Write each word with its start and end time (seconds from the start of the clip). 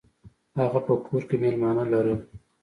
هغه 0.59 0.79
په 0.87 0.93
کور 1.05 1.21
کې 1.29 1.35
میلمانه 1.43 1.83
لرل. 1.93 2.19